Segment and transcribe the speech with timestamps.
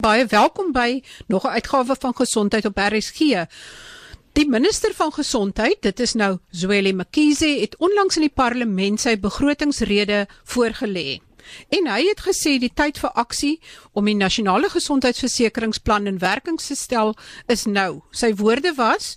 [0.00, 3.18] Baie welkom by nog 'n uitgawe van Gesondheid op RSG.
[4.32, 9.18] Die minister van Gesondheid, dit is nou Zweli Mkhize, het onlangs in die parlement sy
[9.18, 11.20] begrotingsrede voorgelê.
[11.68, 13.60] En hy het gesê die tyd vir aksie
[13.92, 18.00] om die nasionale gesondheidsversekeringsplan in werking te stel is nou.
[18.10, 19.16] Sy woorde was: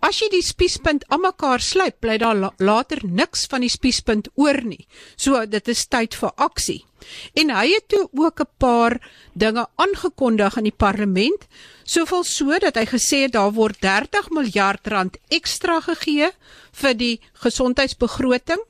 [0.00, 4.64] As jy die spiespunt aan mekaar slyp, bly daar later niks van die spiespunt oor
[4.64, 4.88] nie.
[5.16, 6.84] So dit is tyd vir aksie.
[7.34, 9.00] En hy het toe ook 'n paar
[9.32, 11.46] dinge aangekondig in die parlement,
[11.84, 16.30] soveel so dat hy gesê het daar word 30 miljard rand ekstra gegee
[16.72, 18.62] vir die gesondheidsbegroting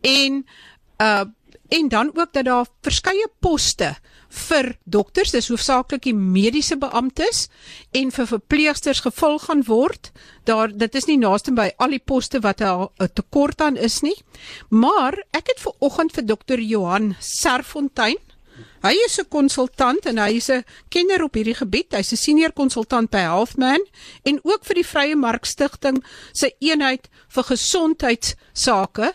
[0.00, 0.46] en
[1.00, 1.24] uh
[1.68, 3.96] en dan ook dat daar verskeie poste
[4.36, 7.46] vir dokters, dis hoofsaaklik die mediese beamptes
[7.96, 10.12] en vir verpleegsters gevul gaan word.
[10.44, 14.16] Daar dit is nie naaste by al die poste wat 'n tekort aan is nie.
[14.70, 18.18] Maar ek het ver oggend vir dokter Johan Serfontein
[18.82, 21.92] Hy is 'n konsultant en hy is 'n kenner op hierdie gebied.
[21.92, 23.82] Hy's 'n senior konsultant by Healthman
[24.24, 29.12] en ook vir die Vrye Mark Stichting se eenheid vir gesondheidssake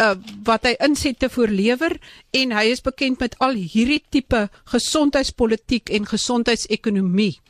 [0.00, 1.98] uh, wat hy insette voorlewer
[2.32, 7.40] en hy is bekend met al hierdie tipe gesondheidspolitiek en gesondheidsekonomie.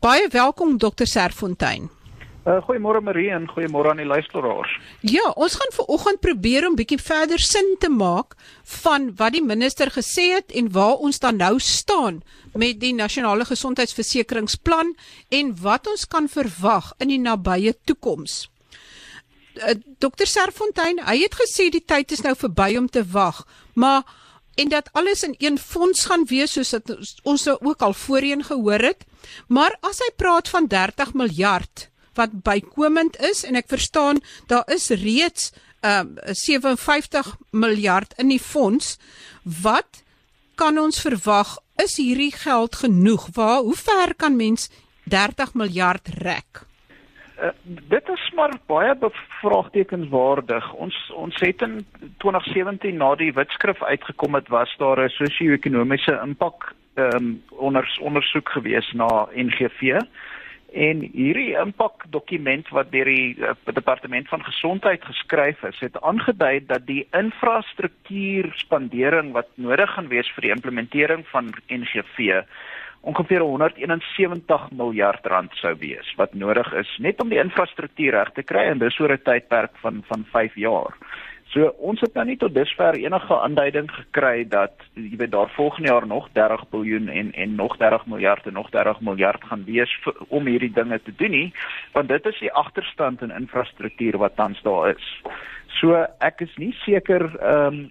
[0.00, 1.95] Baie welkom Dr Serfontein.
[2.46, 4.70] Uh, goeiemôre Marie en goeiemôre aan die luisteraars.
[5.02, 8.36] Ja, ons gaan ver oggend probeer om bietjie verder sin te maak
[8.82, 12.20] van wat die minister gesê het en waar ons dan nou staan
[12.54, 14.92] met die nasionale gesondheidsversekeringsplan
[15.34, 18.44] en wat ons kan verwag in die nabye toekoms.
[19.58, 23.42] Uh, Dr Serfontein, hy het gesê die tyd is nou verby om te wag,
[23.74, 24.06] maar
[24.54, 26.94] en dat alles in een fonds gaan wees soos dit
[27.26, 29.02] ons nou ook al voorheen gehoor het.
[29.50, 34.90] Maar as hy praat van 30 miljard wat bykomend is en ek verstaan daar is
[34.90, 35.52] reeds
[35.84, 38.96] uh, 57 miljard in die fonds.
[39.62, 40.02] Wat
[40.56, 41.58] kan ons verwag?
[41.82, 43.28] Is hierdie geld genoeg?
[43.36, 44.70] Waar hoe ver kan mens
[45.04, 46.64] 30 miljard rek?
[47.36, 50.72] Uh, dit is maar baie bevraagtekenswaardig.
[50.72, 51.82] Ons ons het in
[52.24, 58.48] 2017 na die wetskrif uitgekom het was daar 'n sosio-ekonomiese impak ehm um, onder ondersoek
[58.48, 60.00] gewees na NGV.
[60.72, 66.86] En hierdie impakdokument wat deur die uh, departement van gesondheid geskryf is, het aangedui dat
[66.86, 72.42] die infrastruktuurspandering wat nodig gaan wees vir die implementering van NGV
[73.06, 78.42] ongeveer 171 miljard rand sou wees wat nodig is net om die infrastruktuur reg te
[78.42, 80.92] kry en dis oor 'n tydperk van van 5 jaar.
[81.56, 85.88] So ons het nou nie tot dusver enige aanduiding gekry dat jy weet daar volgende
[85.88, 89.94] jaar nog 30 miljard en en nog 30 miljard en nog 30 miljard gaan wees
[90.04, 91.52] vir, om hierdie dinge te doen nie,
[91.92, 95.06] want dit is die agterstand in infrastruktuur wat tans daar is.
[95.80, 97.84] So ek is nie seker ehm um,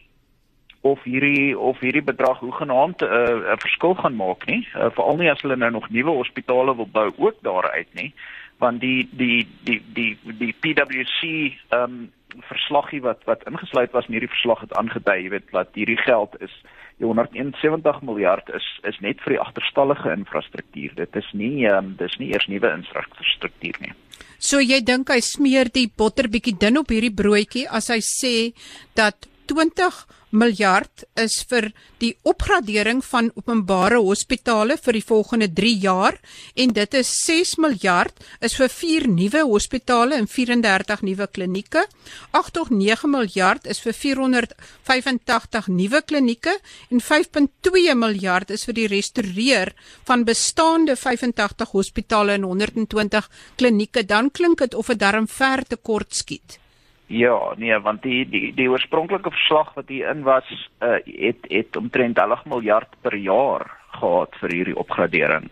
[0.85, 4.91] of hierdie of hierdie bedrag hoe genaamd eh, 'n uh, verskil gaan maak nie, uh,
[4.93, 8.13] veral nie as hulle nou nog nuwe hospitale wil bou ook daaruit nie,
[8.57, 11.21] want die die die die die PwC
[11.69, 12.11] ehm um,
[12.49, 16.35] verslaggie wat wat ingesluit was in hierdie verslag het aangedui, jy weet, dat hierdie geld
[16.41, 16.53] is
[16.97, 20.95] die 171 miljard is is net vir die agterstallige infrastruktuur.
[20.95, 23.93] Dit is nie um, dis nie eers nuwe infrastruktuur nie.
[24.39, 28.35] So jy dink hy smeer die botter bietjie dun op hierdie broodjie as hy sê
[28.95, 31.69] dat 20 miljard is vir
[32.01, 36.17] die opgradering van openbare hospitale vir die volgende 3 jaar
[36.63, 41.85] en dit is 6 miljard is vir 4 nuwe hospitale en 34 nuwe klinieke.
[42.31, 46.57] 8 tot 9 miljard is vir 485 nuwe klinieke
[46.89, 49.73] en 5.2 miljard is vir die restoreer
[50.09, 54.05] van bestaande 85 hospitale en 120 klinieke.
[54.05, 56.59] Dan klink dit of dit darm ver te kort skiet.
[57.07, 60.47] Ja, nee, want die die die oorspronklike verslag wat hier in was,
[60.81, 65.49] uh, het het omtrent 30 miljard per jaar gehad vir hierdie opgradering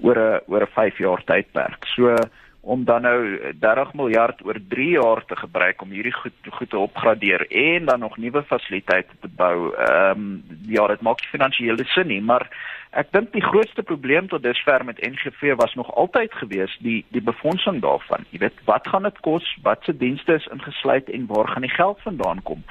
[0.00, 1.86] oor 'n oor 'n 5 jaar tydperk.
[1.96, 2.14] So
[2.64, 6.78] om dan nou 30 miljard oor 3 jaar te gebruik om hierdie goed goed te
[6.78, 9.74] opgradeer en dan nog nuwe fasiliteite te bou.
[9.74, 12.48] Ehm um, ja, dit maak finansiële sin nie, maar
[12.94, 17.22] Ek dink die grootste probleem tot dusver met NGV was nog altyd gewees die die
[17.22, 18.22] befondsing daarvan.
[18.30, 19.48] Jy weet, wat gaan dit kos?
[19.66, 22.62] Watse dienste is ingesluit en waar gaan die geld vandaan kom?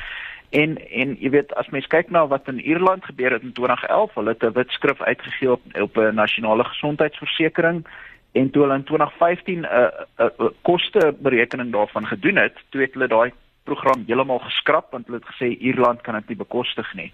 [0.49, 4.15] En en jy weet, as mens kyk na wat in Ierland gebeur het in 2011,
[4.15, 7.83] hulle het 'n wetskrif uitgegee op op 'n nasionale gesondheidsversekering
[8.33, 12.81] en toe hulle in 2015 'n uh, 'n uh, uh, kosteberekening daarvan gedoen het, toe
[12.81, 13.31] het hulle daai
[13.63, 17.13] program heeltemal geskraap want hulle het gesê Ierland kan dit nie bekostig nie.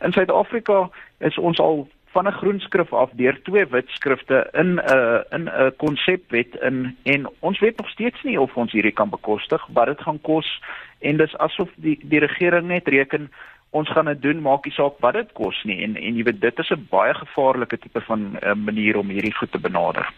[0.00, 4.74] In Suid-Afrika is ons al van 'n groen skrif af deur twee wit skrifte in
[4.74, 8.72] 'n uh, in 'n uh, konsepwet in en ons weet nog steeds nie of ons
[8.72, 10.62] hierdie kan bekostig wat dit gaan kos
[10.98, 13.30] en dis asof die die regering net reken
[13.70, 16.40] ons gaan dit doen maak nie saak wat dit kos nie en en jy weet
[16.40, 20.12] dit is 'n baie gevaarlike tipe van uh, manier om hierdie goed te benader.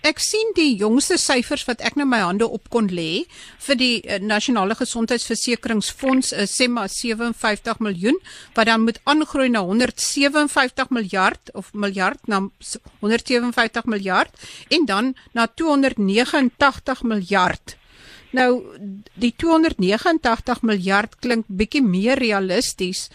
[0.00, 3.26] Ek sien die jongste syfers wat ek nou my hande op kon lê
[3.60, 8.16] vir die uh, nasionale gesondheidsversekeringsfonds is sê maar 57 miljoen
[8.56, 12.40] wat dan moet aangroei na 157 miljard of miljard na
[13.04, 17.76] 157 miljard en dan na 289 miljard.
[18.32, 18.50] Nou
[19.20, 23.10] die 289 miljard klink bietjie meer realisties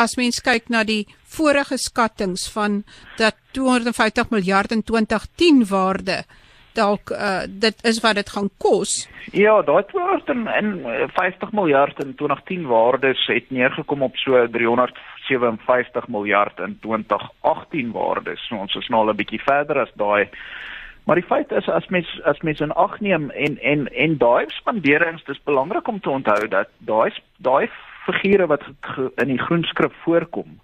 [0.00, 1.04] as mens kyk na die
[1.36, 2.82] vorige skattings van
[3.16, 6.24] dat 250 miljard in 2010 waarde
[6.72, 9.08] dalk uh, dit is wat dit gaan kos.
[9.32, 17.92] Ja, daai 250 miljard in 2010 waardes het neergekom op so 357 miljard in 2018
[17.92, 18.46] waardes.
[18.46, 20.28] So ons is nou al 'n bietjie verder as daai
[21.04, 24.44] Maar die feit is as mens as mens in ag neem en en en daai
[24.48, 27.70] spanderings dis belangrik om te onthou dat daai daai
[28.04, 28.62] figure wat
[29.16, 30.60] in die groenskrif voorkom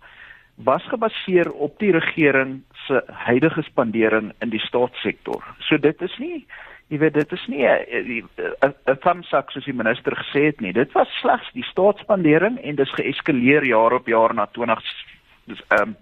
[0.56, 5.44] was gebaseer op die regering se huidige spandering in die staatssektor.
[5.58, 6.46] So dit is nie
[6.86, 10.72] jy weet dit is nie 'n thumbsuck soos die minister gesê het nie.
[10.72, 14.82] Dit was slegs die staatsspandering en dis geeskaleer jaar op jaar na 20
[15.44, 15.96] dis ehm um,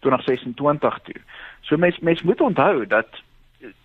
[0.00, 1.20] 2026 toe.
[1.60, 3.08] So mens mens moet onthou dat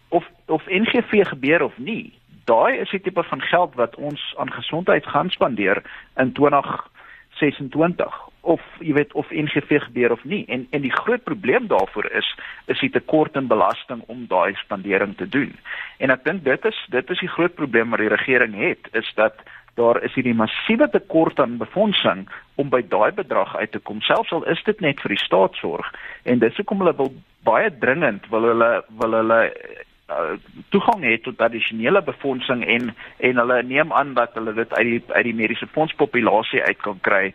[0.09, 2.13] of of NGV gebeur of nie,
[2.45, 5.83] daai is die tipe van geld wat ons aan gesondheid gaan spandeer
[6.15, 11.67] in 2026 of jy weet of NGV gebeur of nie en en die groot probleem
[11.67, 12.29] daarvoor is
[12.71, 15.53] is die tekort in belasting om daai spandering te doen.
[15.97, 19.11] En ek dink dit is dit is die groot probleem wat die regering het is
[19.15, 19.41] dat
[19.75, 22.25] daar is hierdie massiewe tekort aan befondsing
[22.55, 25.89] om by daai bedrag uit te kom selfs al is dit net vir die staatsorg
[26.23, 27.11] en dis hoekom hulle wil
[27.47, 28.69] baie dringend wil hulle
[29.01, 29.41] wil hulle
[30.09, 30.37] uh,
[30.75, 35.03] toegang het tot addisionele befondsing en en hulle neem aan dat hulle dit uit die
[35.11, 37.25] uit die mediese fondspopulasie uit kan kry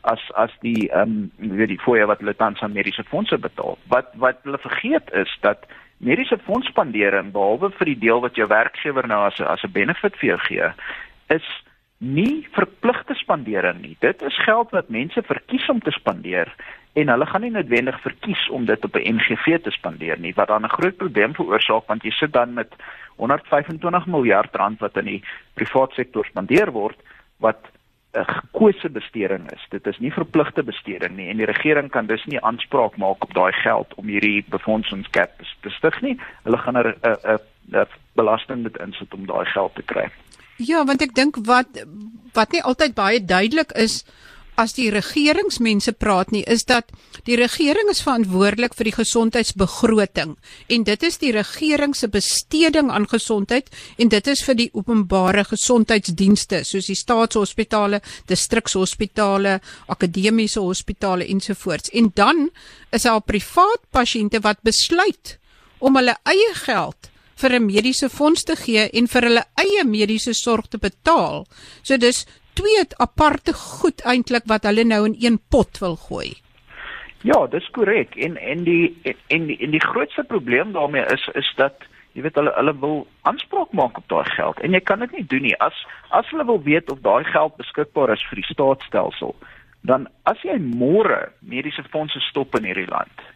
[0.00, 3.78] as as die ehm um, weet die fooie wat hulle tans aan mediese fondse betaal.
[3.88, 5.66] Wat wat hulle vergeet is dat
[5.98, 10.28] mediese fondsspandering behalwe vir die deel wat jou werkgewer nou as as 'n benefit vir
[10.28, 10.68] jou gee,
[11.28, 11.48] is
[11.98, 13.96] nie verpligte spandering nie.
[14.00, 16.54] Dit is geld wat mense verkies om te spandeer
[16.94, 20.48] en hulle gaan nie noodwendig verkies om dit op 'n NGV te spandeer nie, wat
[20.48, 22.74] dan 'n groot probleem veroorsaak want jy sit dan met
[23.16, 25.22] 125 miljard rand wat in die
[25.54, 26.98] private sektor spandeer word
[27.38, 27.58] wat
[28.14, 29.66] 'n gekose besteding is.
[29.68, 33.34] Dit is nie verpligte besteding nie en die regering kan dus nie aanspraak maak op
[33.34, 36.16] daai geld om hierdie befondsingsgap te stig nie.
[36.44, 37.38] Hulle gaan 'n 'n
[37.72, 40.08] 'n belasting met insit om daai geld te kry.
[40.56, 41.68] Ja, want ek dink wat
[42.32, 44.04] wat nie altyd baie duidelik is
[44.58, 46.90] as die regeringsmense praat nie is dat
[47.26, 50.36] die regering is verantwoordelik vir die gesondheidsbegroting
[50.74, 55.44] en dit is die regering se besteding aan gesondheid en dit is vir die openbare
[55.48, 58.00] gesondheidsdienste soos die staatshospitale,
[58.30, 59.58] distrikshospitale,
[59.88, 61.90] akademiese hospitale ensovoorts.
[61.90, 62.48] En dan
[62.90, 65.38] is daar privaat pasiënte wat besluit
[65.78, 70.34] om hulle eie geld vir 'n mediese fonds te gee en vir hulle eie mediese
[70.34, 71.46] sorg te betaal.
[71.82, 72.26] So dis
[72.58, 76.30] twee aparte goed eintlik wat hulle nou in een pot wil gooi.
[77.26, 78.16] Ja, dis korrek.
[78.16, 78.96] En en die
[79.26, 83.06] en die en die grootste probleem daarmee is is dat jy weet hulle hulle wil
[83.30, 86.46] aanspraak maak op daai geld en jy kan dit nie doen nie as as hulle
[86.50, 89.34] wil weet of daai geld beskikbaar is vir die staatsstelsel.
[89.86, 93.26] Dan as jy môre mediese fondse stop in hierdie land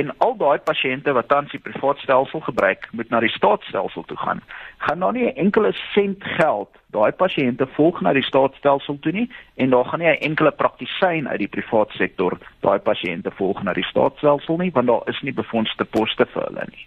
[0.00, 4.16] en al daai pasiënte wat tans die privaat stelsel gebruik, moet na die staatsstelsel toe
[4.16, 4.40] gaan.
[4.86, 9.28] Gaan daar nie 'n enkele sent geld daai pasiënte volg na die staatsstelsel toe nie
[9.56, 13.72] en daar gaan nie 'n enkele praktisyn uit die privaat sektor daai pasiënte volg na
[13.72, 16.86] die staatsstelsel nie want daar is nie befondste poste vir hulle nie.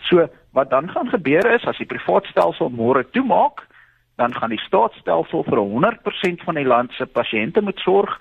[0.00, 3.66] So wat dan gaan gebeur is as die privaat stelsel môre toemaak,
[4.16, 8.20] dan gaan die staatsstelsel vir 100% van die land se pasiënte moet sorg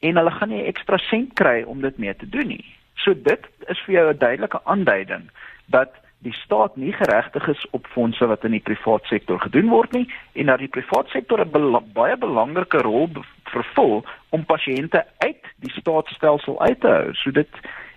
[0.00, 2.64] en hulle gaan nie ekstra sent kry om dit mee te doen nie.
[2.94, 5.30] So dit is vir jou 'n duidelike aanduiding
[5.66, 5.90] dat
[6.22, 10.06] die staat nie geregtig is op fondse wat in die private sektor gedoen word nie
[10.32, 13.08] en dat die private sektor 'n bela baie belangrike rol
[13.44, 17.14] vervul om pasiënte uit die staatsstelsel uit te hou.
[17.14, 17.48] So dit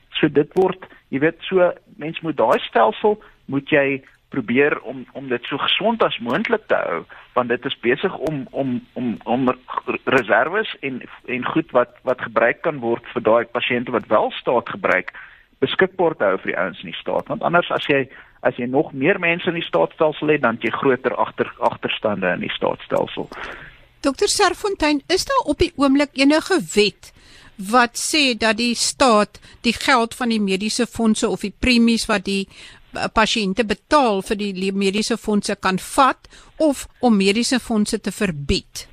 [0.10, 5.28] so dit word, jy weet, so mens moet daai stelsel moet jy probeer om om
[5.30, 7.04] dit so gesond as moontlik te hou
[7.34, 9.54] want dit is besig om om om om
[10.06, 14.70] reserves en en goed wat wat gebruik kan word vir daai pasiënte wat wel staat
[14.70, 15.14] gebruik
[15.60, 18.06] beskikbaar te hou vir die ouens in die staat want anders as jy
[18.46, 22.46] as jy nog meer mense in die staatsstelsel het dan jy groter agter agterstande in
[22.46, 23.30] die staatsstelsel.
[24.06, 27.12] Dokter Serfontein, is daar op die oomblik enige wet
[27.56, 32.28] wat sê dat die staat die geld van die mediese fondse of die premies wat
[32.28, 32.44] die
[33.14, 38.88] pasiënte betaal vir die mediese fondse kan vat of om mediese fondse te verbied?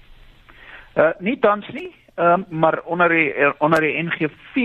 [0.96, 1.90] Uh nie tans nie.
[2.16, 4.56] Um, maar onder die onder die NGV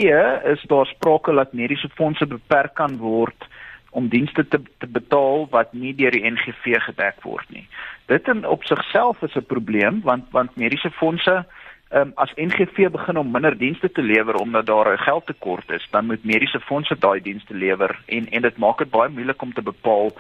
[0.53, 3.47] is daar sprake dat mediese fondse beperk kan word
[3.89, 7.63] om dienste te te betaal wat nie deur die NGV gedek word nie.
[8.11, 11.45] Dit in op sigself is 'n probleem want want mediese fondse
[11.91, 16.05] um, as NGV begin om minder dienste te lewer omdat daar 'n geldtekort is, dan
[16.05, 19.61] moet mediese fondse daai dienste lewer en en dit maak dit baie moeilik om te
[19.61, 20.11] bepaal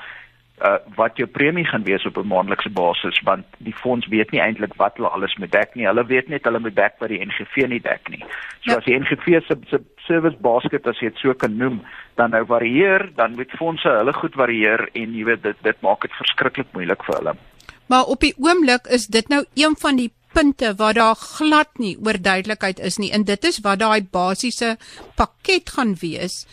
[0.61, 4.41] uh, wat jou premie gaan wees op 'n maandelikse basis want die fonds weet nie
[4.41, 5.85] eintlik wat hulle alles moet dek nie.
[5.85, 8.23] Hulle weet net hulle moet dek wat die NGV nie dek nie.
[8.59, 8.77] So ja.
[8.77, 11.81] as die NGV se se service basket as jy dit so kan noem,
[12.15, 16.01] dan nou varieer, dan moet fondse hulle goed varieer en jy weet dit dit maak
[16.01, 17.35] dit verskriklik moeilik vir hulle.
[17.87, 21.95] Maar op die oomblik is dit nou een van die punte waar daar glad nie
[21.97, 24.75] oorduidelikheid is nie en dit is wat daai basiese
[25.17, 26.45] pakket gaan wees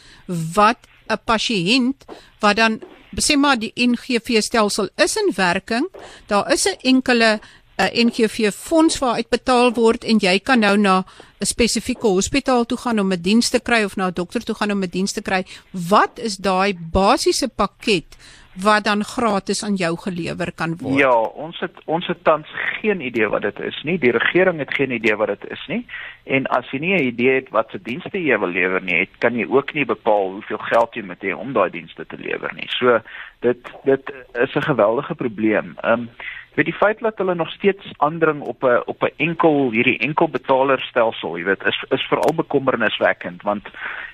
[0.57, 2.09] wat 'n pasiënt
[2.41, 2.81] wat dan
[3.21, 5.87] sê maar die NGV stelsel is in werking,
[6.27, 7.41] daar is 'n enkele
[7.79, 11.05] 'n NGV fonds waar uitbetaal word en jy kan nou na
[11.41, 14.55] 'n spesifieke hospitaal toe gaan om 'n diens te kry of na 'n dokter toe
[14.55, 15.45] gaan om 'n diens te kry.
[15.71, 18.17] Wat is daai basiese pakket
[18.63, 20.99] wat dan gratis aan jou gelewer kan word?
[20.99, 22.47] Ja, ons het ons het tans
[22.81, 23.99] geen idee wat dit is nie.
[23.99, 25.87] Die regering het geen idee wat dit is nie.
[26.25, 29.11] En as jy nie 'n idee het wat se dienste jy wil lewer nie, het,
[29.19, 32.55] kan jy ook nie bepaal hoeveel geld jy moet hê om daai dienste te lewer
[32.55, 32.69] nie.
[32.69, 33.01] So
[33.41, 35.77] dit dit is 'n geweldige probleem.
[35.83, 36.11] Ehm um,
[36.55, 40.29] weet die feit dat hulle nog steeds aandring op 'n op 'n enkel hierdie enkel
[40.29, 43.69] betalerstelsel, jy weet, is is veral bekommerniswekkend want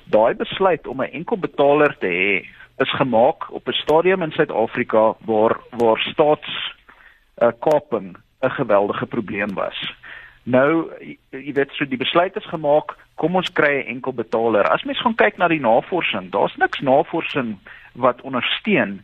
[0.04, 5.14] daai besluit om 'n enkel betaler te hê is gemaak op 'n stadium in Suid-Afrika
[5.24, 6.74] waar waar staats
[7.38, 9.94] uh, kaping 'n geweldige probleem was.
[10.42, 10.92] Nou
[11.30, 14.68] jy weet so die besluit is gemaak, kom ons kry 'n enkel betaler.
[14.68, 17.58] As mens gaan kyk na die navorsing, daar's niks navorsing
[17.92, 19.00] wat ondersteun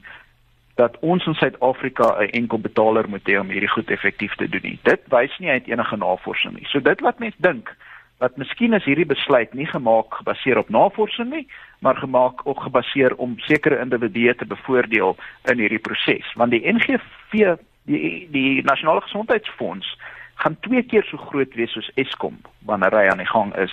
[0.75, 4.63] dat ons in Suid-Afrika 'n enkel betaler moet hê om hierdie goed effektief te doen
[4.63, 4.79] nie.
[4.83, 6.67] Dit wys nie uit enige navorsing nie.
[6.67, 7.77] So dit laat mense dink
[8.19, 11.47] dat miskien is hierdie besluit nie gemaak gebaseer op navorsing nie,
[11.85, 15.17] maar gemaak op gebaseer om sekere individue te bevoordeel
[15.53, 16.33] in hierdie proses.
[16.35, 19.99] Want die NGV, die die Nasionale Gesondheidsfonds
[20.35, 23.73] gaan twee keer so groot wees soos Eskom wanneer hy aan die gang is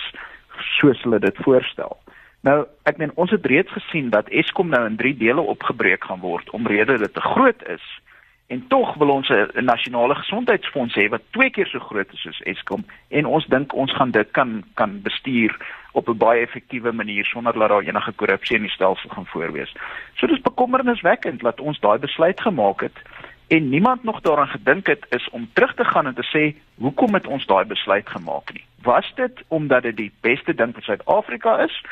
[0.78, 1.96] soos hulle dit voorstel.
[2.44, 6.20] Nou, ek meen ons het reeds gesien dat Eskom nou in 3 dele opgebreek gaan
[6.20, 7.84] word omrede dit te groot is
[8.46, 12.40] En tog wil ons 'n nasionale gesondheidsfonds hê wat twee keer so groot is soos
[12.40, 15.56] Eskom en ons dink ons gaan dit kan kan bestuur
[15.92, 19.74] op 'n baie effektiewe manier sonder dat daar enige korrupsie in die stelsel gaan voorwees.
[20.14, 22.98] So dis bekommerniswekkend dat ons daai besluit gemaak het
[23.48, 27.14] en niemand nog daaraan gedink het is om terug te gaan en te sê hoekom
[27.14, 28.64] het ons daai besluit gemaak nie.
[28.82, 31.84] Was dit omdat dit die beste ding vir Suid-Afrika is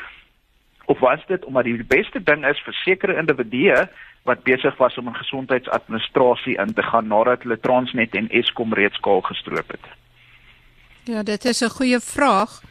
[0.85, 3.87] of was dit omdat dit die beste ding is vir sekere individue
[4.23, 8.99] wat besig was om in gesondheidsadministrasie in te gaan nadat hulle Transnet en Eskom reeds
[9.03, 9.89] kaal gestroop het?
[11.03, 12.61] Ja, dit is 'n goeie vraag.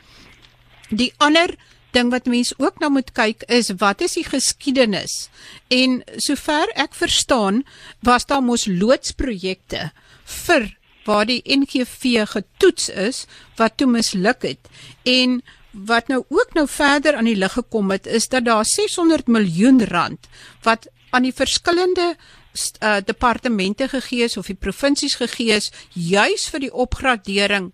[0.89, 1.55] Die ander
[1.91, 5.31] ding wat mense ook na moet kyk is wat is die geskiedenis?
[5.69, 7.65] En sover ek verstaan,
[8.01, 9.91] was daar mos loodsprojekte
[10.25, 14.69] vir waar die NGV getoets is wat toe misluk het.
[15.03, 15.43] En
[15.73, 19.85] wat nou ook nou verder aan die lig gekom het is dat daar 600 miljoen
[19.85, 20.29] rand
[20.63, 26.67] wat aan die verskillende uh, departemente gegee is of die provinsies gegee is juis vir
[26.67, 27.71] die opgradering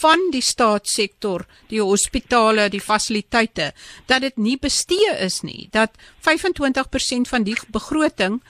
[0.00, 3.70] van die staatssektor, die hospitale, die fasiliteite,
[4.10, 5.94] dat dit nie bestee is nie, dat
[6.26, 8.40] 25% van die begroting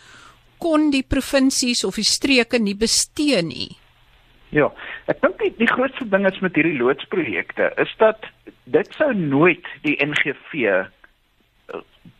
[0.60, 3.70] kon die provinsies of die streke nie bestee nie.
[4.50, 4.66] Ja,
[5.06, 8.26] ek dink die, die grootste ding is met hierdie loodsprojekte is dat
[8.70, 10.90] dit sou nooit die NGV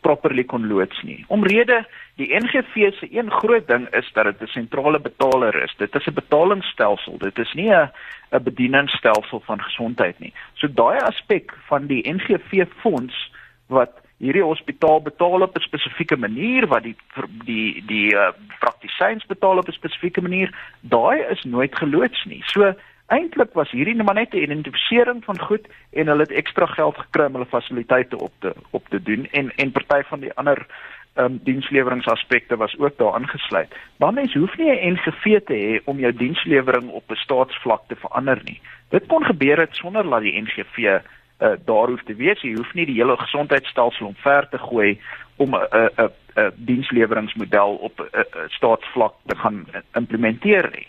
[0.01, 1.25] properly kon loods nie.
[1.29, 1.85] Omrede
[2.21, 5.75] die NGV se een groot ding is dat dit 'n sentrale betaler is.
[5.77, 7.19] Dit is 'n betalingsstelsel.
[7.19, 7.91] Dit is nie 'n
[8.33, 10.33] 'n bedieningsstelsel van gesondheid nie.
[10.55, 13.31] So daai aspek van die NGV fonds
[13.67, 16.97] wat hierdie hospitaal betaal op 'n spesifieke manier wat die
[17.45, 22.43] die die uh, praktisyns betaal op 'n spesifieke manier, daai is nooit geloods nie.
[22.45, 22.75] So
[23.11, 26.97] Eintlik was hierdie net maar net 'n identifisering van goed en hulle het ekstra geld
[26.97, 30.67] gekry om hulle fasiliteite op te op te doen en en party van die ander
[31.15, 33.75] ehm um, diensleweringsaspekte was ook daar aangesluit.
[33.97, 37.97] Maar mens hoef nie 'n NGV te hê om jou dienslewering op 'n staatsvlak te
[37.97, 38.61] verander nie.
[38.89, 40.95] Dit kon gebeur het sonder dat die NGV uh,
[41.39, 42.41] eh, daar hoef te wees.
[42.41, 45.01] Jy hoef nie die hele gesondheidstelsel omver te gooi
[45.37, 50.87] om 'n 'n 'n diensleweringsmodel op 'n staatsvlak te gaan implementeer nie.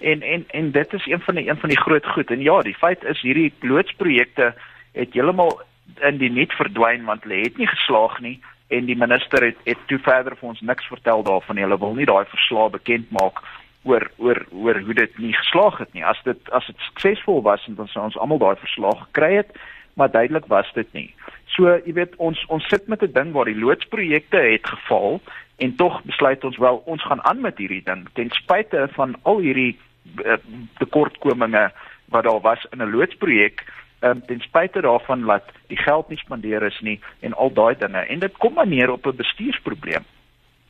[0.00, 2.30] En en en dit is een van die een van die groot goed.
[2.30, 4.54] En ja, die feit is hierdie loodsprojekte
[4.92, 5.60] het heeltemal
[6.02, 9.80] in die net verdwyn want hulle het nie geslaag nie en die minister het het
[9.86, 11.64] toe verder vir ons niks vertel daarvan nie.
[11.64, 13.40] Hulle wil nie daai verslae bekend maak
[13.88, 16.04] oor oor oor hoe dit nie geslaag het nie.
[16.04, 19.56] As dit as dit suksesvol was en dan sou ons almal daai verslag gekry het,
[19.94, 21.08] maar duidelik was dit nie.
[21.56, 25.20] So, jy weet, ons ons sit met 'n ding waar die loodsprojekte het gefaal
[25.58, 29.42] en tog besluit ons wel ons gaan aan met hierdie ding ten spyte van al
[29.44, 29.78] hierdie
[30.24, 30.38] uh,
[30.78, 31.70] tekortkominge
[32.14, 33.64] wat daar was in 'n loodsprojek
[34.00, 38.06] um, ten spyte daarvan dat die geld nie spandeer is nie en al daai dinge
[38.06, 40.04] en dit kom maar neer op 'n bestuursprobleem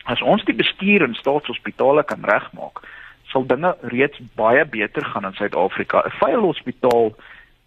[0.08, 2.80] as ons die bestuur in staatshospitale kan regmaak,
[3.28, 6.02] sal dinge reeds baie beter gaan in Suid-Afrika.
[6.06, 7.12] 'n Vuil hospitaal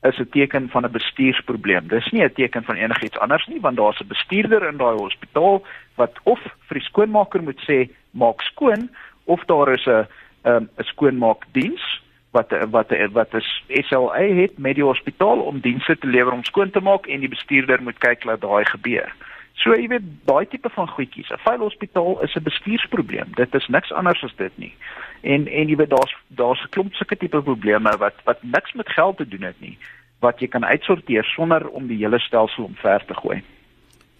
[0.01, 1.87] is 'n teken van 'n bestuursprobleem.
[1.87, 5.63] Dis nie 'n teken van enigiets anders nie, want daar's 'n bestuurder in daai hospitaal
[5.95, 8.89] wat of vir die skoonmaker moet sê maak skoon
[9.25, 10.07] of daar is 'n
[10.43, 16.07] 'n 'n skoonmaakdiens wat wat wat is SLA het met die hospitaal om dienste te
[16.07, 19.13] lewer om skoon te maak en die bestuurder moet kyk dat daai gebeur.
[19.61, 21.29] So jy weet daai tipe van goedjies.
[21.29, 23.31] 'n Vuil hospitaal is 'n bestuursprobleem.
[23.35, 24.73] Dit is niks anders as dit nie.
[25.21, 28.89] En en jy weet daar's daar's 'n klomp sulke tipe probleme wat wat niks met
[28.89, 29.77] geld te doen het nie
[30.21, 33.41] wat jy kan uitsorteer sonder om die hele stelsel omver te gooi.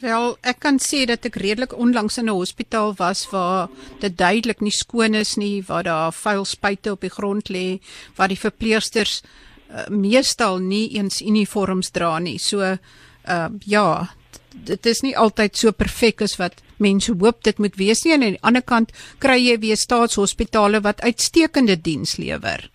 [0.02, 3.70] Wel, ek kan sê dat ek redelik onlangs in 'n hospitaal was waar
[4.00, 7.80] dit duidelik nie skoon is nie, waar daar vuil spuite op die grond lê,
[8.16, 9.22] waar die verpleegsters
[9.70, 12.40] uh, meestal nie eens uniforms dra nie.
[12.40, 14.10] So, uh, ja,
[14.54, 18.24] dit is nie altyd so perfek as wat mense hoop dit moet wees nie en
[18.24, 22.70] aan die ander kant kry jy weer staatshospitale wat uitstekende diens lewer.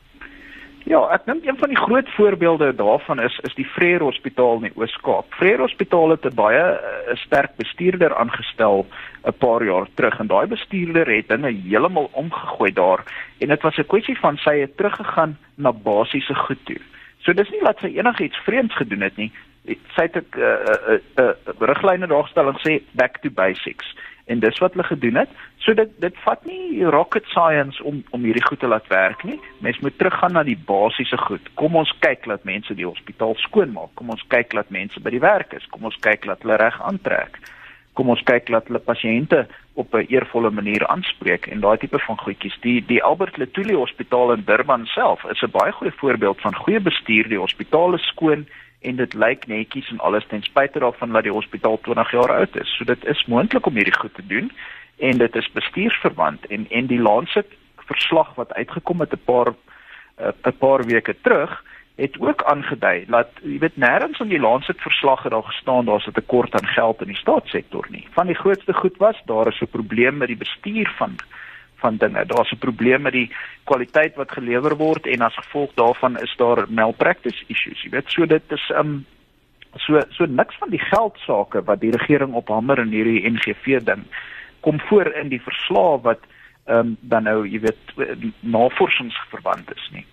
[0.87, 4.69] Ja, ek dink een van die groot voorbeelde daarvan is is die Freer Hospitaal in
[4.69, 5.33] die Oos-Kaap.
[5.35, 6.79] Freer Hospitaal het 'n baie 'n
[7.11, 8.87] eh, sterk bestuurder aangestel
[9.27, 13.03] 'n paar jaar terug en daai bestuurder het dinge heeltemal omgegooi daar
[13.39, 16.81] en dit was 'n kwessie van sy het teruggegaan na basiese goed toe.
[17.19, 19.33] So dis nie dat sy enigiets vreemds gedoen het nie
[19.95, 23.87] sy het 'n 'n 'n 'n riglyne daarstelling sê back to basics
[24.27, 25.29] en dis wat hulle gedoen het.
[25.57, 29.39] So dit dit vat nie rocket science om om hierdie goed te laat werk nie.
[29.59, 31.51] Mens moet teruggaan na die basiese goed.
[31.55, 33.95] Kom ons kyk dat mense die hospitaal skoon maak.
[33.95, 35.67] Kom ons kyk dat mense by die werk is.
[35.71, 37.39] Kom ons kyk dat hulle reg aantrek.
[37.97, 42.19] Kom ons kyk dat hulle pasiënte op 'n eervolle manier aanspreek en daai tipe van
[42.19, 42.59] goedjies.
[42.61, 46.81] Die die Albert Lutuli Hospitaal in Durban self is 'n baie goeie voorbeeld van goeie
[46.81, 47.29] bestuur.
[47.29, 48.47] Die hospitaal is skoon
[48.81, 52.57] en dit lyk netjies en alles ten spyte daarvan dat die hospitaal 20 jaar oud
[52.57, 52.77] is.
[52.77, 54.53] So dit is moontlik om hierdie goed te doen
[54.97, 59.55] en dit is bestuursverwant en en die Lancet verslag wat uitgekom het 'n paar
[60.17, 61.65] eh, 'n uh, paar weke terug
[61.97, 66.07] het ook aangedui dat jy weet nêrens in die Lancet verslag het daar gestaan daar's
[66.07, 68.07] 'n tekort aan geld in die staatssektor nie.
[68.11, 71.17] Van die grootste goed was daar is 'n probleem met die bestuur van
[71.87, 72.27] van dinge.
[72.27, 73.31] Daar's 'n probleem met die
[73.65, 77.83] kwaliteit wat gelewer word en as gevolg daarvan is daar malpractice issues.
[77.83, 79.07] Jy weet, so dit is um
[79.77, 83.85] so so niks van die geld sake wat die regering op hamer in hierdie NGV
[83.85, 84.05] ding
[84.61, 86.23] kom voor in die verslag wat
[86.67, 87.95] um dan nou, jy weet,
[88.41, 90.07] navorsingsverband is nie.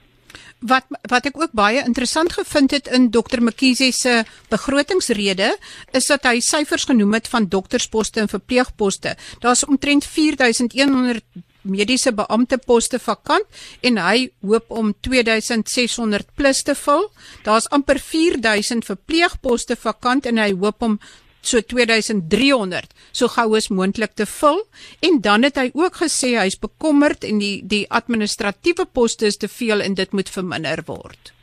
[0.64, 4.14] Wat wat ek ook baie interessant gevind het in Dr Mkhize se
[4.54, 5.50] begrotingsrede
[5.92, 9.16] is dat hy syfers genoem het van doktersposte en verpleegposte.
[9.44, 11.26] Daar's omtrent 4100
[11.64, 17.10] mediese beampteposte vakant en hy hoop om 2600 plus te vul.
[17.44, 21.00] Daar's amper 4000 verpleegposte vakant en hy hoop om
[21.44, 24.62] so 2300 so gou as moontlik te vul
[25.04, 29.52] en dan het hy ook gesê hy's bekommerd en die die administratiewe poste is te
[29.52, 31.34] veel en dit moet verminder word.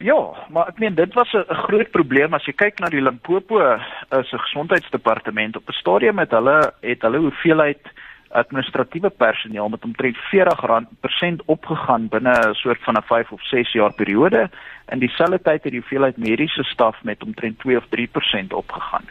[0.00, 0.16] Ja,
[0.48, 3.78] maar ek meen dit was 'n groot probleem as jy kyk na die Limpopo uh,
[4.24, 7.84] se gesondheidsdepartement op 'n stadium met hulle het hulle hoeveelheid
[8.30, 13.42] administratiewe personeel met omtrent 40 rand persent opgegaan binne 'n soort van 'n 5 of
[13.42, 14.50] 6 jaar periode
[14.86, 19.04] en dieselfde tyd het die hoeveelheid mediese staf met omtrent 2 of 3% opgegaan.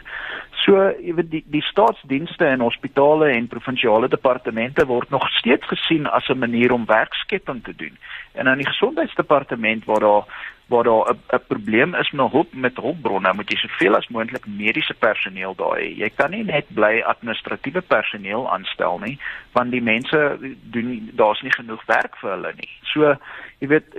[0.60, 6.06] So, jy weet die die staatsdienste en hospitale en provinsiale departemente word nog steeds gesien
[6.06, 7.96] as 'n manier om werkskepping te doen.
[8.32, 10.24] En aan die gesondheidsdepartement waar daar
[10.70, 14.94] waar daar 'n probleem is met hulp met hulpbronne, moet jy soveel as moontlik mediese
[14.94, 15.96] personeel daar hê.
[15.96, 19.18] Jy kan nie net bly administratiewe personeel aanstel nie,
[19.52, 22.70] want die mense doen daar's nie genoeg werk vir hulle nie.
[22.82, 23.16] So,
[23.60, 23.96] jy weet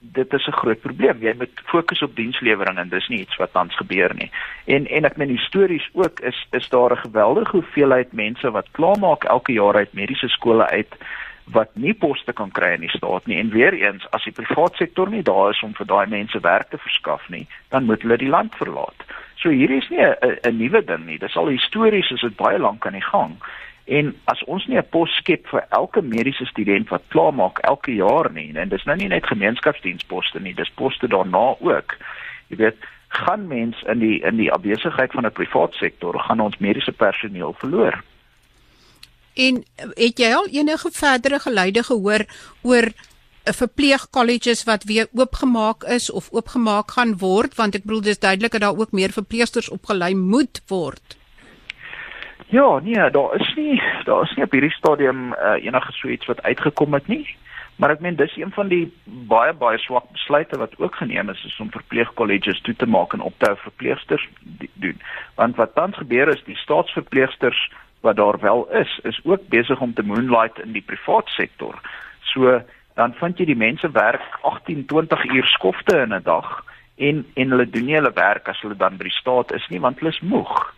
[0.00, 1.18] dit is 'n groot probleem.
[1.20, 4.30] Jy moet fokus op dienslewering en dis nie iets wat tans gebeur nie.
[4.64, 9.24] En en ek meen histories ook is is daar 'n geweldige hoeveelheid mense wat klaarmaak
[9.24, 10.94] elke jaar uit mediese skole uit
[11.44, 14.76] wat nie poste kan kry in die staat nie en weer eens as die private
[14.76, 18.16] sektor nie daar is om vir daai mense werk te verskaf nie dan moet hulle
[18.16, 19.04] die land verlaat.
[19.36, 21.18] So hier is nie 'n nuwe ding nie.
[21.18, 23.36] Dis al histories is dit baie lank aan die gang.
[23.88, 27.94] En as ons nie 'n pos skep vir elke mediese student wat klaar maak elke
[27.94, 31.96] jaar nie en dis nou nie net gemeenskapsdiensposte nie, dis poste daarna ook.
[32.48, 32.76] Jy weet,
[33.08, 37.54] gaan mense in die in die afwesigheid van 'n private sektor gaan ons mediese personeel
[37.58, 38.02] verloor.
[39.34, 42.24] En het jy al enige verdere geluide gehoor
[42.62, 42.86] oor
[43.48, 48.52] 'n verpleegkolleges wat weer oopgemaak is of oopgemaak gaan word want ek bedoel dis duidelik
[48.52, 51.16] dat daar ook meer verpleegsters opgelei moet word.
[52.50, 56.26] Ja, nee, daar is nie daar is nie op hierdie stadium uh, enige so iets
[56.26, 57.36] wat uitgekom het nie.
[57.76, 61.44] Maar ek meen dis een van die baie baie swak besluite wat ook geneem is,
[61.44, 64.24] is om verpleegkolleges toe te maak en op te hou verpleegsters
[64.80, 64.96] doen.
[65.34, 67.60] Want wat tans gebeur is die staatsverpleegsters
[68.00, 71.76] wat daar wel is, is ook besig om te moonlight in die privaat sektor.
[72.32, 72.62] So
[72.96, 76.64] dan vind jy die mense werk 18, 20 uur skofte in 'n dag
[76.96, 79.80] en en hulle doen nie hulle werk as hulle dan by die staat is nie
[79.80, 80.72] want hulle is moeg.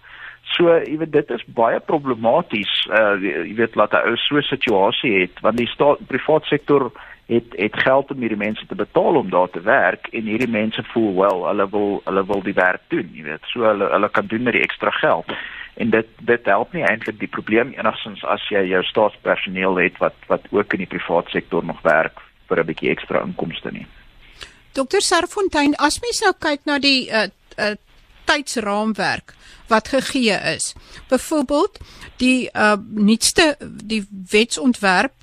[0.56, 2.72] So jy weet dit is baie problematies.
[2.90, 6.92] Uh jy weet laat 'n ou so 'n situasie het want die staat privaat sektor
[7.30, 10.82] het het geld om hierdie mense te betaal om daar te werk en hierdie mense
[10.92, 13.44] voel wel hulle wil hulle wil die werk doen, jy weet.
[13.52, 15.30] So hulle hulle kan doen met die ekstra geld
[15.74, 20.16] en dit dit help nie eintlik die probleem enigstens as jy jou staatspersoneel het wat
[20.26, 23.86] wat ook in die private sektor nog werk vir 'n bietjie ekstra inkomste nie.
[24.72, 27.74] Dr Serfontein, as mens nou kyk na die uh, uh
[28.30, 29.34] tydsraamwerk
[29.70, 30.72] wat gegee is.
[31.10, 31.78] Byvoorbeeld,
[32.22, 35.14] die uh nuutste die wetsontwerp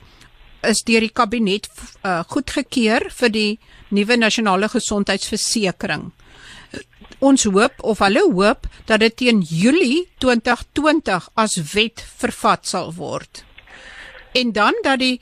[0.67, 1.69] is deur die kabinet
[2.03, 3.51] uh goedgekeur vir die
[3.89, 6.11] nuwe nasionale gesondheidsversekering
[7.19, 13.43] ons hoop of hulle hoop dat dit teen Julie 2020 as wet vervat sal word.
[14.37, 15.17] En dan dat die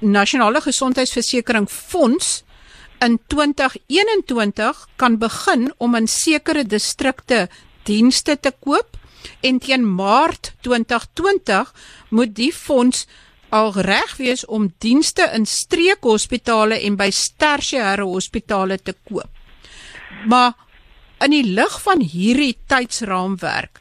[0.00, 2.42] nasionale gesondheidsversekering fonds
[3.02, 7.48] in 2021 kan begin om in sekere distrikte
[7.88, 8.96] dienste te koop
[9.42, 11.72] en teen Maart 2020
[12.10, 13.06] moet die fonds
[13.52, 17.10] al reg wees om dienste in streekhospitale en by
[17.42, 19.28] tersiêre hospitale te koop.
[20.26, 20.54] Maar
[21.22, 23.80] in die lig van hierdie tydsraamwerk,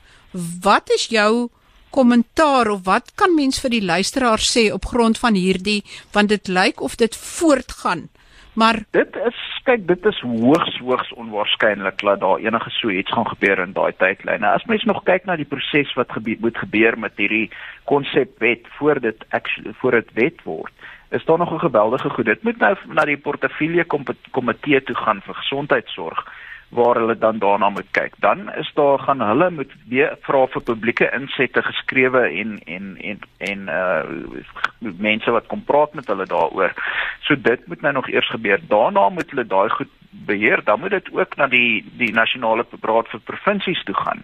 [0.66, 1.50] wat is jou
[1.92, 5.82] kommentaar of wat kan mens vir die luisteraar sê op grond van hierdie
[6.16, 8.08] want dit lyk of dit voortgaan.
[8.54, 13.28] Maar dit is kyk dit is hoogs hoogs onwaarskynlik dat daar enige so iets gaan
[13.28, 14.48] gebeur in daai tydlyne.
[14.48, 17.52] As mens nog kyk na die proses wat gebeur moet gebeur met hierdie
[17.84, 20.74] konsepwet voor dit actually voor dit wet word,
[21.10, 22.26] is daar nog 'n geweldige goed.
[22.26, 23.86] Dit moet nou na die portefeulje
[24.32, 26.28] komitee toe gaan vir gesondheidsorg
[26.72, 28.14] waar hulle dan daarna moet kyk.
[28.20, 33.20] Dan is daar gaan hulle moet weer vra vir publieke insette geskrewe en en en
[33.38, 36.72] en uh mense wat kom praat met hulle daaroor.
[37.20, 38.60] So dit moet nou nog eers gebeur.
[38.68, 40.64] Daarna moet hulle daai goed beheer.
[40.64, 44.24] Dan moet dit ook na die die nasionale raad vir provinsies toe gaan.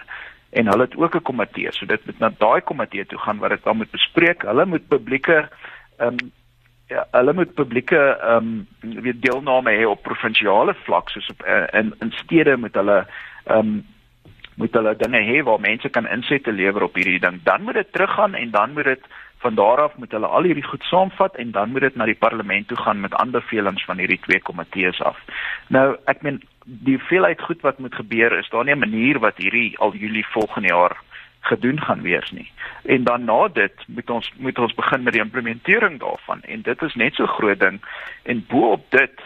[0.49, 1.71] En hulle het ook 'n komitee.
[1.71, 4.41] So dit moet na daai komitee toe gaan wat dit dan moet bespreek.
[4.41, 5.49] Hulle moet publieke
[5.97, 6.31] ehm um,
[6.87, 11.67] ja, hulle moet publieke ehm um, weet deelname hê op provinsiale vlak soos op uh,
[11.79, 13.05] in in stede moet hulle
[13.45, 13.85] ehm um,
[14.57, 17.43] moet hulle dinge hê waar mense kan insette lewer op hierdie ding.
[17.43, 19.03] Dan moet dit teruggaan en dan moet dit
[19.37, 22.17] van daar af moet hulle al hierdie goed saamvat en dan moet dit na die
[22.17, 25.19] parlement toe gaan met aanbevelings van hierdie twee komitees af.
[25.67, 29.37] Nou, ek meen die veelheid goed wat moet gebeur is daar nie 'n manier wat
[29.37, 30.97] hierdie al Julie volgende jaar
[31.47, 32.51] gedoen gaan wees nie.
[32.85, 36.81] En dan na dit moet ons moet ons begin met die implementering daarvan en dit
[36.81, 37.81] is net so groot ding
[38.23, 39.25] en bo-op dit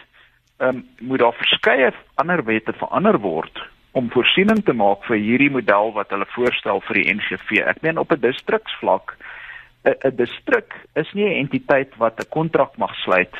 [0.62, 5.50] ehm um, moet daar verskeie ander wette verander word om voorsiening te maak vir hierdie
[5.50, 7.60] model wat hulle voorstel vir die NGV.
[7.66, 9.16] Ek meen op 'n distriksvlak
[9.84, 13.34] 'n distrik is nie 'n entiteit wat 'n kontrak mag sluit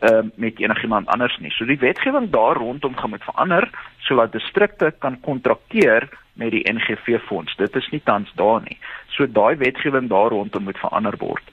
[0.00, 1.50] uh, met enigiemand anders nie.
[1.50, 7.18] So die wetgewing daar rondom gaan moet verander sodat distrikte kan kontrakteer met die NGV
[7.26, 7.56] fonds.
[7.56, 8.78] Dit is nie tans daar nie.
[9.08, 11.44] So daai wetgewing daar rondom moet verander word.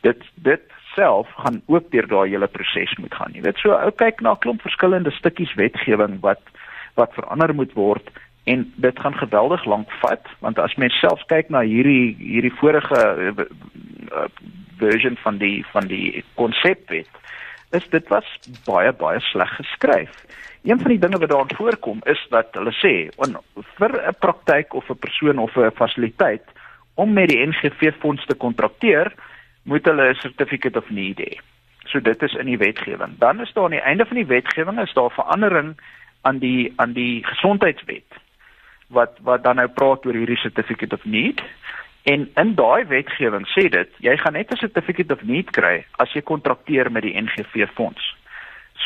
[0.00, 0.62] Dit dit
[0.94, 3.32] self gaan ook deur daai hele proses moet gaan.
[3.34, 6.42] Jy weet so ou kyk na 'n klomp verskillende stukkies wetgewing wat
[6.94, 8.10] wat verander moet word
[8.44, 13.00] en dit gaan geweldig lank vat want as mens self kyk na hierdie hierdie vorige
[13.32, 14.28] uh,
[14.78, 17.08] version van die van die konsepwet
[17.74, 18.26] is dit was
[18.66, 20.12] baie baie sleg geskryf.
[20.64, 23.36] Een van die dinge wat daarin voorkom is dat hulle sê on,
[23.78, 26.46] vir 'n praktyk of 'n persoon of 'n fasiliteit
[26.94, 29.12] om met die NGV fonds te kontrakteer,
[29.64, 31.40] moet hulle 'n certificate of need hê.
[31.84, 33.18] So dit is in die wetgewing.
[33.18, 35.76] Dan is daar aan die einde van die wetgewing is daar verandering
[36.22, 38.08] aan die aan die gesondheidswet
[38.88, 41.42] wat wat dan nou praat oor hierdie certificate of need
[42.04, 46.12] En in daai wetgewing sê dit, jy gaan net 'n certificate of need kry as
[46.12, 48.14] jy kontrakteer met die NGV fonds.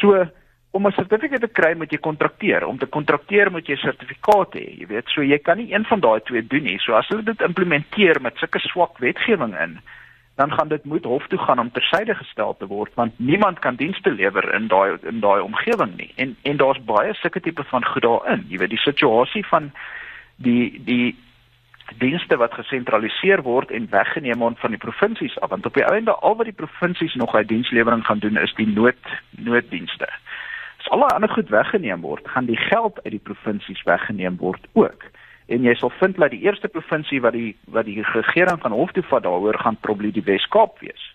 [0.01, 0.27] So
[0.71, 2.67] om 'n sertifikaat te kry moet jy kontrakteer.
[2.67, 5.09] Om te kontrakteer moet jy 'n sertifikaat hê, jy weet.
[5.09, 6.79] So jy kan nie een van daai twee doen nie.
[6.79, 9.81] So as hulle dit implementeer met sulke swak wetgewing in,
[10.37, 13.75] dan gaan dit moet hof toe gaan om tersyde gestel te word want niemand kan
[13.75, 16.13] dienste lewer in daai in daai omgewing nie.
[16.17, 18.45] En en daar's baie sulke tipe van goed daarin.
[18.49, 19.73] Jy weet die situasie van
[20.37, 21.17] die die
[21.97, 26.15] dienste wat gesentraliseer word en weggeneem word van die provinsies af want op die einde
[26.15, 30.09] al wat die provinsies nog uit dienslewering gaan doen is die nood nooddienste.
[30.79, 35.05] As alle ander goed weggeneem word, gaan die geld uit die provinsies weggeneem word ook.
[35.47, 38.93] En jy sal vind dat die eerste provinsie wat die wat die regering van hof
[38.93, 41.15] toe vat daaroor gaan probleem die Wes-Kaap wees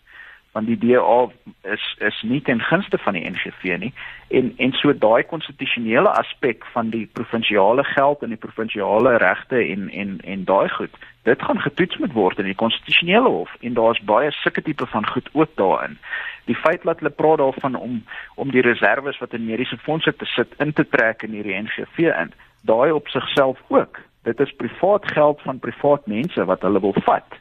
[0.54, 1.30] want die DA
[1.62, 3.94] is is nie ten gunste van die NGV nie.
[4.30, 9.90] En en so daai konstitusionele aspek van die provinsiale geld en die provinsiale regte en
[9.90, 13.52] en en daai goed dit gaan getoets moet word in die konstitusionele hof.
[13.60, 15.98] En daar's baie sulke tipe van goed ook daarin.
[16.46, 18.04] Die feit dat hulle praat daarvan om
[18.36, 21.98] om die reserves wat in mediese fondse te sit in te trek in hierdie NGV
[21.98, 24.00] in daai op sigself ook.
[24.24, 27.40] Dit is privaat geld van privaat mense wat hulle wil vat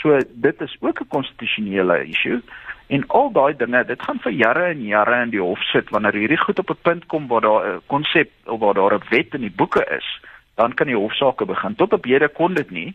[0.00, 2.42] So dit is ook 'n konstitusionele issue
[2.86, 6.12] en al daai dinge, dit gaan vir jare en jare in die hof sit wanneer
[6.12, 9.34] hierdie goed op 'n punt kom waar daar 'n konsep of waar daar 'n wet
[9.34, 10.20] in die boeke is,
[10.54, 11.74] dan kan die hofsaake begin.
[11.74, 12.94] Tot op hede kon dit nie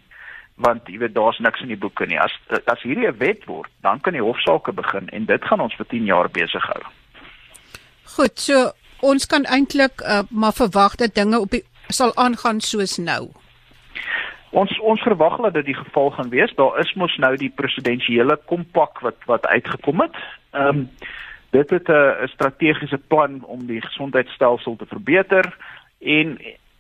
[0.60, 2.20] want jy weet daar's niks in die boeke nie.
[2.20, 2.34] As
[2.66, 5.86] as hierdie 'n wet word, dan kan die hofsaake begin en dit gaan ons vir
[5.88, 6.84] 10 jaar besig hou.
[8.04, 12.98] Goed, so ons kan eintlik uh, maar verwag dat dinge op die sal aangaan soos
[12.98, 13.30] nou.
[14.50, 16.54] Ons ons verwag dat dit die geval gaan wees.
[16.56, 20.16] Daar is mos nou die presidensiële kompak wat wat uitgekom het.
[20.52, 20.90] Ehm um,
[21.50, 25.58] dit het 'n strategiese plan om die gesondheidstelsel te verbeter
[26.00, 26.38] en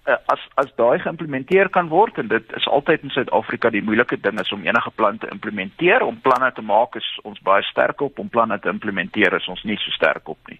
[0.09, 4.19] uh, as as daai geïmplementeer kan word en dit is altyd in Suid-Afrika die moeilike
[4.19, 6.01] ding is om enige plan te implementeer.
[6.01, 9.63] Om planne te maak is ons baie sterk op, om planne te implementeer is ons
[9.63, 10.59] nie so sterk op nie.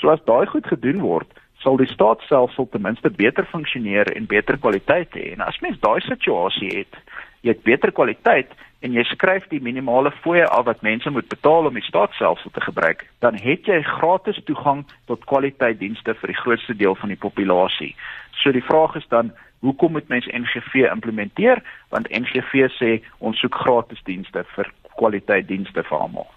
[0.00, 1.35] So as daai goed gedoen word,
[1.66, 5.32] sal die staatsstelsel ten minste beter funksioneer en beter kwaliteit hê.
[5.34, 6.98] En as mens daai situasie het,
[7.42, 8.52] jy het beter kwaliteit
[8.86, 12.62] en jy skryf die minimale fooie af wat mense moet betaal om die staatsstelsel te
[12.62, 17.96] gebruik, dan het jy gratis toegang tot kwaliteitdienste vir die grootste deel van die populasie.
[18.44, 21.62] So die vraag is dan Hoekom moet mens NGV implementeer?
[21.88, 24.68] Want NGV sê ons soek gratis dienste vir
[25.00, 26.28] kwaliteitdienste vir almal.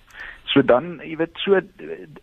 [0.50, 1.60] So dan, jy weet, so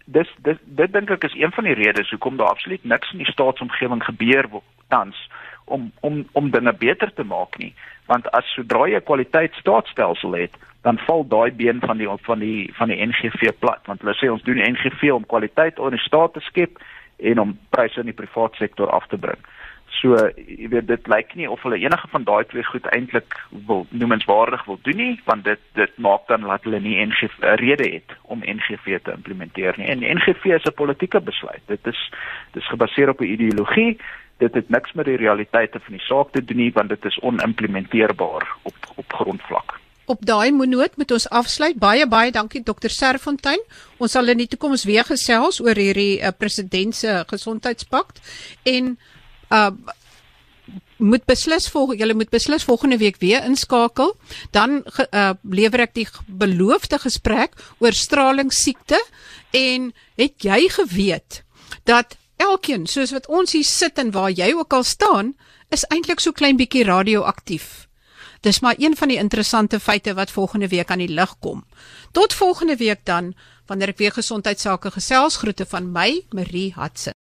[0.06, 3.22] dis dis dit dink ek is een van die redes hoekom daar absoluut niks in
[3.22, 4.48] die staatsomgewing gebeur
[4.90, 5.20] tans
[5.64, 7.74] om om om dinge beter te maak nie.
[8.10, 12.70] Want as sodra jy 'n kwaliteitstaatsstelsel het, dan val daai been van die van die
[12.74, 16.40] van die NGV plat, want hulle sê ons doen NGV om kwaliteit onder staat te
[16.40, 16.78] skep
[17.16, 19.38] en om pryse in die private sektor af te bring.
[19.96, 23.36] So jy weet dit lyk nie of hulle enige van daai twee goed eintlik
[23.68, 27.54] wil noemenswaardig wil doen nie want dit dit maak dan dat hulle nie NGV eh,
[27.62, 29.88] rede het om NGV te implementeer nie.
[29.88, 31.62] En NGV is 'n politieke besluit.
[31.66, 32.10] Dit is
[32.52, 33.98] dis gebaseer op 'n ideologie.
[34.38, 37.18] Dit het niks met die realiteite van die saak te doen nie want dit is
[37.18, 39.80] onimplementeerbaar op op grondvlak.
[40.06, 41.78] Op daai monoot moet ons afsluit.
[41.78, 42.88] Baie baie dankie Dr.
[42.88, 43.58] Serfontein.
[43.96, 48.20] Ons sal in die toekoms weer gesels oor hierdie uh, president se gesondheidspakt
[48.62, 48.98] en
[49.50, 49.70] uh
[50.96, 54.14] moet beslis volg julle moet beslis volgende week weer inskakel.
[54.50, 59.00] Dan uh lewer ek die beloofde gesprek oor straling siekte
[59.52, 61.42] en het jy geweet
[61.84, 65.34] dat elkeen soos wat ons hier sit en waar jy ook al staan
[65.68, 67.86] is eintlik so klein bietjie radioaktief
[68.46, 71.64] dis maar een van die interessante feite wat volgende week aan die lig kom.
[72.12, 73.34] Tot volgende week dan
[73.66, 77.16] wanneer ek weer gesondheidsake gesels groete van my Marie Hatse